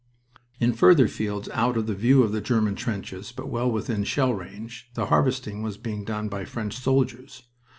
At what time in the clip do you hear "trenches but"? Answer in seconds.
2.73-3.49